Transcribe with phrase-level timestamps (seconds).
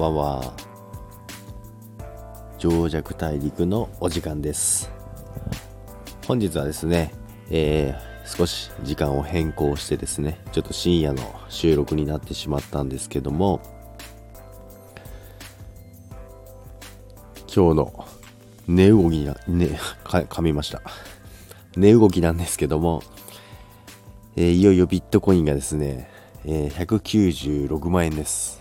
[0.00, 0.54] ばんは。
[2.58, 4.90] 情弱大陸のお時間です。
[6.26, 7.12] 本日はですね、
[7.50, 13.60] えー、少し時間を変更してですねちょっと深夜の収録になってしまったんですけども
[17.52, 18.06] 今日の
[18.68, 20.80] 寝動きな、ね、噛みました。
[21.76, 23.02] 寝動きなんですけども、
[24.36, 26.08] えー、いよいよビットコインがですね、
[26.46, 28.59] えー、196万円です。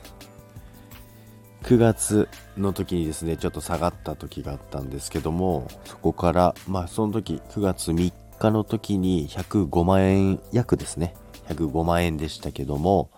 [1.64, 11.14] 9月の時にですね、ちょっと下がった時があったんですけども、そこから、まあその時、9月3日の時に105万円、約ですね、
[11.50, 13.10] 105万円でしたけども、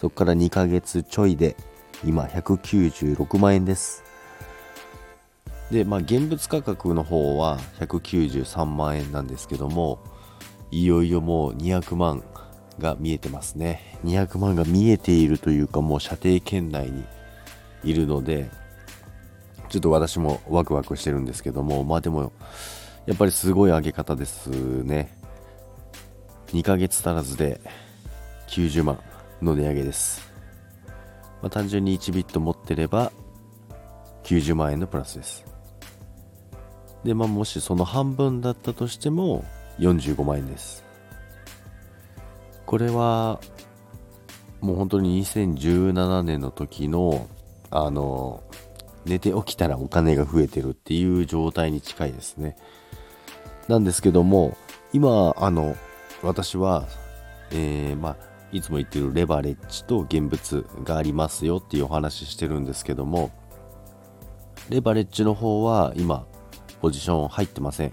[0.00, 1.56] そこから2ヶ月ちょいで、
[2.04, 4.04] 今196万円です。
[5.70, 9.98] で、まあ現物価格の方は193万円なんですけども、
[10.70, 12.22] いよいよもう200万
[12.78, 13.98] が見えてますね。
[14.04, 17.04] 200万が見えているというか、もう射程圏内に
[17.84, 18.50] いるので、
[19.68, 22.32] ちょっと私もワクワクしてるんですけども、まあでも、
[23.06, 25.16] やっぱりすごい上げ方ですね。
[26.48, 27.60] 2ヶ月足らずで
[28.48, 28.98] 90万
[29.42, 30.28] の値上げです。
[31.42, 33.12] まあ、単純に1ビット持ってれば
[34.24, 35.44] 90万円のプラスです。
[37.04, 39.44] で、まあもしその半分だったとしても
[39.78, 40.84] 45万円です。
[42.66, 43.40] これは
[44.60, 47.28] もう本当に2017年の時の
[47.70, 48.42] あの、
[49.04, 52.56] 寝て起きたらお金が増えてるっていう状態に近いですね。
[53.68, 54.56] なんですけども、
[54.92, 55.76] 今、あの、
[56.22, 56.86] 私は、
[57.50, 58.16] えー、まあ、
[58.50, 63.30] いつも言ってるレバレッジと現物がありますよっていうお話してるんですけども、
[64.70, 66.26] レバレッジの方は今、
[66.80, 67.92] ポジション入ってません。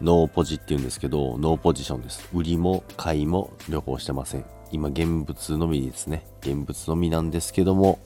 [0.00, 2.28] ノーポジって言うんですけど、ノーポジションです。
[2.32, 4.44] 売りも買いも両方してません。
[4.74, 6.26] 今現物のみですね。
[6.40, 8.00] 現物のみなんですけども、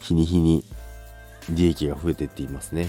[0.00, 0.64] 日に日に
[1.50, 2.88] 利益が増えていっていますね。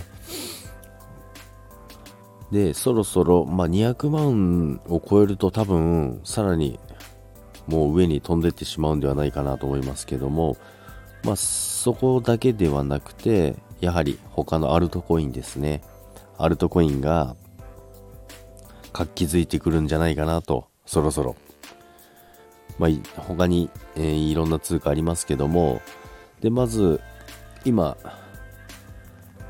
[2.52, 6.80] で、そろそろ、まあ、200万を超えると多分、さらに
[7.66, 10.56] もう上に飛んでいってしまうんではないかなと思いますけども、
[11.24, 15.82] まあ、そこだけではなくて、やはり他のアルトコインですね。
[16.38, 17.36] アルトコインが
[18.94, 21.36] 活気づいてくるんじゃないかなと、そろそろ
[22.82, 25.84] まあ、他に、えー、いろんな通貨ありますけども、
[26.42, 27.00] で、まず、
[27.64, 27.96] 今、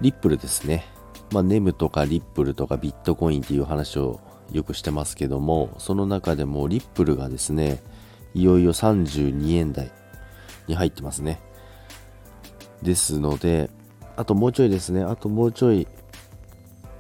[0.01, 0.83] リップルですね。
[1.31, 4.19] まあ、ネムとかリップルとかビットコインっていう話を
[4.51, 7.81] よくしてますけども、その中でもリップルがですね、
[8.33, 9.91] いよいよ32円台
[10.67, 11.39] に入ってますね。
[12.81, 13.69] ですので、
[14.17, 15.87] あともうちょいですね、あともうちょい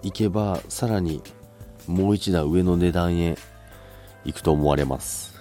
[0.01, 1.21] 行けば、さらに
[1.87, 3.35] もう一段上の値段へ
[4.23, 5.40] 行くと思われます。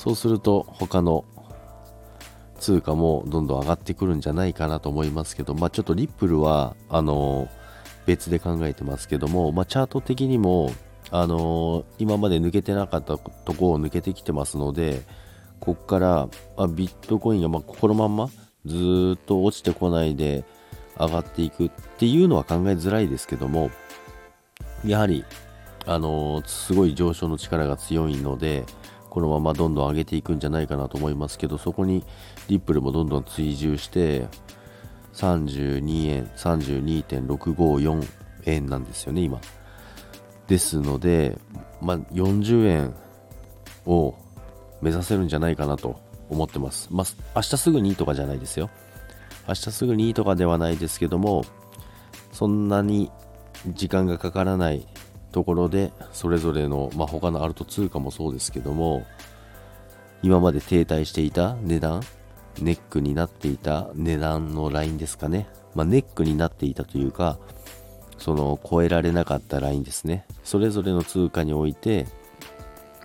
[0.00, 1.26] そうすると他の
[2.58, 7.50] 通貨もどんどん上がってくるんじゃないかなと思いますけど、まあ、ちょっとリップルはあの
[8.06, 10.72] 別で考えてますけども、まあ、チャート的にも
[11.10, 15.02] あの今まで抜けてなかったとこを抜けてきてますので
[15.60, 18.30] ここから、まあ、ビットコインがまこのまんま
[18.64, 20.44] ずっと落ちてこないで
[20.98, 23.70] 上がっていくっていうのは考えづらいですけども
[24.82, 25.26] やはり
[25.84, 28.64] あのすごい上昇の力が強いので
[29.10, 32.04] このままどんどん上げていくんじゃないかなと思いますけど、そこに
[32.48, 34.28] リップルもどんどん追従して、
[35.14, 38.08] 32円、32.654
[38.46, 39.40] 円なんですよね、今。
[40.46, 41.38] ですので、
[41.82, 42.94] まあ、40円
[43.84, 44.14] を
[44.80, 46.88] 目指せるんじゃないかなと思ってます。
[46.90, 47.06] まあ、
[47.36, 48.70] 明日すぐにとかじゃないですよ。
[49.48, 51.44] 明日すぐにとかではないですけども、
[52.32, 53.10] そんなに
[53.68, 54.86] 時間がかからない
[55.30, 59.06] ところでそれぞれの、まあ、他のアルト通貨もそうですけども
[60.22, 62.02] 今まで停滞していた値段
[62.60, 67.38] ネックになっていた値段のラインですかね、まあ、ネックになっていたというか
[68.18, 70.26] その超えられなかったラインですね。
[70.44, 72.06] それぞれの通貨において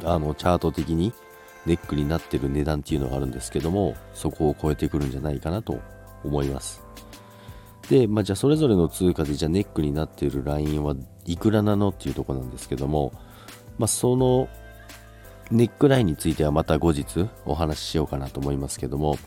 [0.04, 1.14] あのチャート的に
[1.66, 5.80] ネックになってる値段っていうのがあるんですけどもそこを超えてくるんじゃないかなと
[6.24, 6.84] 思います。
[7.90, 10.96] で、まあ、じゃあそれぞれの通貨でじゃあネックになっているラインは
[11.26, 13.12] いくらなのっていうとこなんですけども、
[13.78, 14.48] まあ、その
[15.52, 19.18] ネックラインについてはまた後日お話ししようかなと思いますけども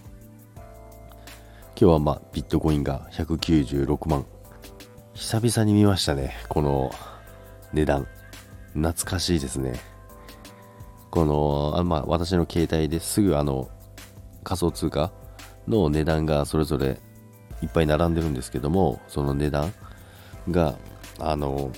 [1.80, 4.26] 今日はまあビットコインが196万。
[5.14, 6.90] 久々に見ましたねこの
[7.72, 8.06] 値段。
[8.74, 9.80] 懐かしいですね。
[11.10, 13.68] このあ、まあ、私の携帯ですぐあの
[14.44, 15.12] 仮想通貨
[15.66, 17.00] の値段がそれぞれ
[17.62, 19.72] いっぱい並んでるんですけどもその値段
[20.50, 20.76] が
[21.18, 21.70] あの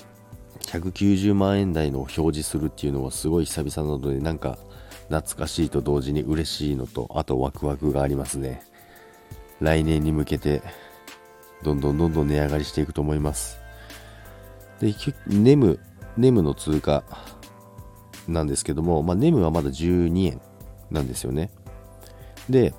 [0.61, 4.57] 190万円台の表示するっていうのはすごい久々なのでなんか
[5.09, 8.61] 懐かしいと同時に嬉しいのとあとワクワクがありますね
[9.61, 10.61] 来年に向けて、
[11.63, 13.59] どんどんどんどん値上がりしていくと思います。
[14.79, 14.93] で、
[15.27, 15.79] ネム、
[16.17, 17.03] ネムの通貨
[18.27, 20.41] なんですけども、まあ、ネムはまだ12円
[20.89, 21.51] なんですよね。
[22.49, 22.73] で、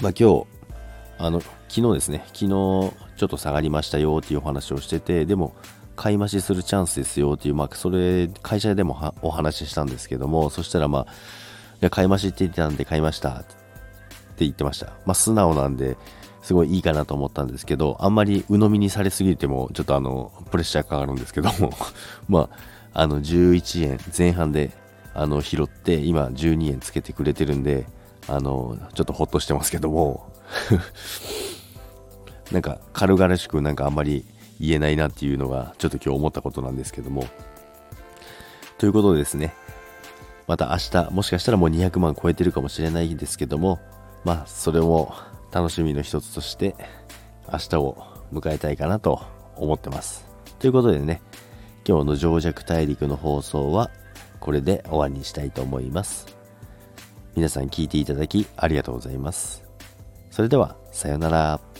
[0.00, 0.46] まあ、今日、
[1.18, 1.42] あの、
[1.72, 2.92] 昨日ですね、昨日ちょ
[3.24, 5.54] っと下がりましたよっていうお話をしてて、でも、
[5.96, 11.06] 買い増しするチャンスですよっていう、まあ、それ、会社でもお話ししたんですけども、そしたらまあ、い
[11.80, 13.54] や、買い増しって言ってたんで買いましたって
[14.40, 14.88] 言ってました。
[15.06, 15.96] まあ、素直なんで、
[16.42, 21.72] すごいいいかなと思ったんですけど、あんまり鵜呑みにされすぎても、ちょっとあの、プレッシャーかかるんですけども、
[22.28, 22.50] ま
[22.92, 24.72] あ、あの、11円前半で、
[25.14, 27.86] あの、拾って、今12円つけてくれてるんで、
[28.28, 30.30] あの、ちょっとほっとしてますけども、
[32.52, 34.24] なんか軽々しくなんかあんまり
[34.60, 37.26] 言えないなっていうのがちょっと今日思ったことなんですけども。
[38.78, 39.54] ということでですね、
[40.46, 43.80] また明日、もしかしたらもう200万超えてるかもしれないですけども、
[44.24, 45.14] まあ、それも
[45.50, 46.74] 楽しみの一つとして、
[47.50, 47.96] 明日を
[48.32, 49.22] 迎えたいかなと
[49.56, 50.26] 思ってます。
[50.58, 51.22] ということでね、
[51.86, 53.90] 今日の情弱大陸の放送は
[54.40, 56.26] これで終わりにしたいと思います。
[57.34, 59.64] 皆さん聞いていただきありがとうございます。
[60.30, 61.71] それでは、さようなら。